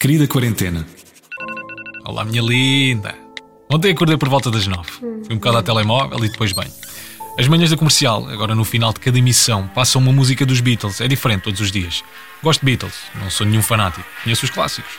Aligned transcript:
Querida 0.00 0.28
quarentena. 0.28 0.86
Olá, 2.04 2.24
minha 2.24 2.40
linda. 2.40 3.16
Ontem 3.68 3.90
acordei 3.90 4.16
por 4.16 4.28
volta 4.28 4.48
das 4.48 4.64
nove. 4.64 4.88
Fui 4.92 5.34
um 5.34 5.38
bocado 5.38 5.56
ao 5.56 5.62
telemóvel 5.64 6.24
e 6.24 6.28
depois 6.28 6.52
bem. 6.52 6.68
As 7.36 7.48
manhãs 7.48 7.70
da 7.70 7.76
comercial, 7.76 8.28
agora 8.28 8.54
no 8.54 8.64
final 8.64 8.92
de 8.92 9.00
cada 9.00 9.18
emissão, 9.18 9.66
passam 9.74 10.00
uma 10.00 10.12
música 10.12 10.46
dos 10.46 10.60
Beatles. 10.60 11.00
É 11.00 11.08
diferente 11.08 11.42
todos 11.42 11.60
os 11.60 11.72
dias. 11.72 12.04
Gosto 12.44 12.60
de 12.60 12.66
Beatles, 12.66 12.94
não 13.16 13.28
sou 13.28 13.44
nenhum 13.44 13.60
fanático. 13.60 14.06
Conheço 14.22 14.44
os 14.44 14.52
clássicos. 14.52 14.92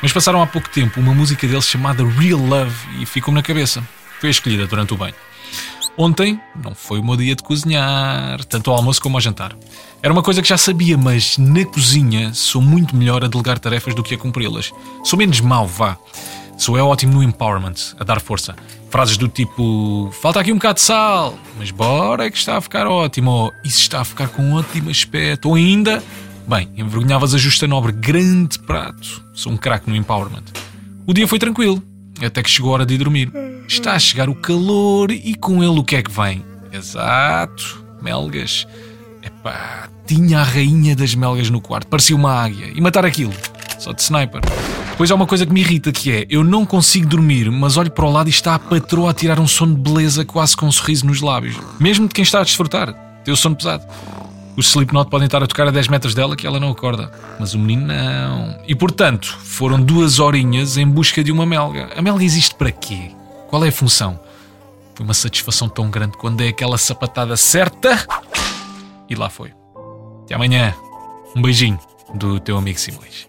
Mas 0.00 0.14
passaram 0.14 0.40
há 0.40 0.46
pouco 0.46 0.70
tempo 0.70 0.98
uma 0.98 1.12
música 1.12 1.46
deles 1.46 1.66
chamada 1.66 2.02
Real 2.02 2.40
Love 2.40 3.02
e 3.02 3.04
ficou-me 3.04 3.36
na 3.36 3.42
cabeça. 3.42 3.86
Foi 4.18 4.28
a 4.28 4.30
escolhida 4.30 4.66
durante 4.66 4.94
o 4.94 4.96
banho. 4.96 5.14
Ontem 5.98 6.40
não 6.62 6.76
foi 6.76 7.00
o 7.00 7.04
meu 7.04 7.16
dia 7.16 7.34
de 7.34 7.42
cozinhar, 7.42 8.44
tanto 8.44 8.70
ao 8.70 8.76
almoço 8.76 9.02
como 9.02 9.16
ao 9.16 9.20
jantar. 9.20 9.56
Era 10.00 10.12
uma 10.12 10.22
coisa 10.22 10.40
que 10.40 10.48
já 10.48 10.56
sabia, 10.56 10.96
mas 10.96 11.36
na 11.38 11.64
cozinha 11.64 12.32
sou 12.32 12.62
muito 12.62 12.94
melhor 12.94 13.24
a 13.24 13.26
delegar 13.26 13.58
tarefas 13.58 13.96
do 13.96 14.02
que 14.04 14.14
a 14.14 14.18
cumpri-las. 14.18 14.72
Sou 15.02 15.18
menos 15.18 15.40
mau, 15.40 15.66
vá. 15.66 15.98
Sou 16.56 16.78
é 16.78 16.82
ótimo 16.82 17.14
no 17.14 17.22
empowerment, 17.22 17.74
a 17.98 18.04
dar 18.04 18.20
força. 18.20 18.54
Frases 18.90 19.16
do 19.16 19.26
tipo: 19.26 20.08
falta 20.22 20.38
aqui 20.38 20.52
um 20.52 20.54
bocado 20.56 20.74
de 20.74 20.82
sal, 20.82 21.36
mas 21.58 21.72
bora 21.72 22.30
que 22.30 22.38
está 22.38 22.58
a 22.58 22.60
ficar 22.60 22.86
ótimo. 22.86 23.30
Ou 23.32 23.52
isso 23.64 23.80
está 23.80 24.00
a 24.00 24.04
ficar 24.04 24.28
com 24.28 24.42
um 24.42 24.54
ótimo 24.54 24.90
aspecto. 24.90 25.48
Ou 25.48 25.56
ainda, 25.56 26.00
bem, 26.46 26.68
envergonhavas 26.76 27.34
a 27.34 27.38
Justa 27.38 27.66
Nobre, 27.66 27.90
grande 27.90 28.56
prato. 28.60 29.20
Sou 29.34 29.52
um 29.52 29.56
craque 29.56 29.90
no 29.90 29.96
empowerment. 29.96 30.44
O 31.08 31.12
dia 31.12 31.26
foi 31.26 31.40
tranquilo, 31.40 31.82
até 32.24 32.40
que 32.40 32.50
chegou 32.50 32.70
a 32.70 32.74
hora 32.74 32.86
de 32.86 32.94
ir 32.94 32.98
dormir. 32.98 33.32
Está 33.68 33.92
a 33.92 33.98
chegar 33.98 34.30
o 34.30 34.34
calor 34.34 35.10
e 35.10 35.34
com 35.34 35.62
ele 35.62 35.78
o 35.78 35.84
que 35.84 35.96
é 35.96 36.02
que 36.02 36.10
vem? 36.10 36.42
Exato, 36.72 37.84
melgas. 38.00 38.66
Epá, 39.22 39.90
tinha 40.06 40.40
a 40.40 40.42
rainha 40.42 40.96
das 40.96 41.14
melgas 41.14 41.50
no 41.50 41.60
quarto, 41.60 41.86
parecia 41.86 42.16
uma 42.16 42.32
águia. 42.32 42.72
E 42.74 42.80
matar 42.80 43.04
aquilo, 43.04 43.34
só 43.78 43.92
de 43.92 44.00
sniper. 44.00 44.40
Depois 44.90 45.10
há 45.10 45.14
uma 45.14 45.26
coisa 45.26 45.44
que 45.44 45.52
me 45.52 45.60
irrita 45.60 45.92
que 45.92 46.10
é, 46.10 46.26
eu 46.30 46.42
não 46.42 46.64
consigo 46.64 47.06
dormir, 47.06 47.50
mas 47.50 47.76
olho 47.76 47.90
para 47.90 48.06
o 48.06 48.10
lado 48.10 48.28
e 48.28 48.30
está 48.30 48.54
a 48.54 48.58
patroa 48.58 49.10
a 49.10 49.14
tirar 49.14 49.38
um 49.38 49.46
sono 49.46 49.74
de 49.74 49.82
beleza 49.82 50.24
quase 50.24 50.56
com 50.56 50.64
um 50.64 50.72
sorriso 50.72 51.04
nos 51.04 51.20
lábios. 51.20 51.56
Mesmo 51.78 52.08
de 52.08 52.14
quem 52.14 52.22
está 52.22 52.40
a 52.40 52.44
desfrutar, 52.44 52.94
tem 53.22 53.34
o 53.34 53.36
sono 53.36 53.54
pesado. 53.54 53.84
Os 54.56 54.70
Slipknot 54.70 55.10
podem 55.10 55.26
estar 55.26 55.42
a 55.42 55.46
tocar 55.46 55.68
a 55.68 55.70
10 55.70 55.88
metros 55.88 56.14
dela 56.14 56.34
que 56.34 56.46
ela 56.46 56.58
não 56.58 56.70
acorda. 56.70 57.12
Mas 57.38 57.52
o 57.52 57.58
menino 57.58 57.86
não. 57.86 58.58
E 58.66 58.74
portanto, 58.74 59.38
foram 59.44 59.78
duas 59.78 60.18
horinhas 60.18 60.78
em 60.78 60.86
busca 60.88 61.22
de 61.22 61.30
uma 61.30 61.44
melga. 61.44 61.90
A 61.94 62.00
melga 62.00 62.24
existe 62.24 62.54
para 62.54 62.72
quê? 62.72 63.12
Qual 63.48 63.64
é 63.64 63.68
a 63.68 63.72
função? 63.72 64.20
Foi 64.94 65.04
uma 65.04 65.14
satisfação 65.14 65.68
tão 65.68 65.90
grande 65.90 66.16
quando 66.16 66.42
é 66.42 66.48
aquela 66.48 66.76
sapatada 66.76 67.36
certa. 67.36 68.06
E 69.08 69.14
lá 69.14 69.30
foi. 69.30 69.54
Até 70.24 70.34
amanhã. 70.34 70.74
Um 71.34 71.40
beijinho 71.40 71.78
do 72.14 72.38
teu 72.38 72.58
amigo 72.58 72.78
Simões. 72.78 73.26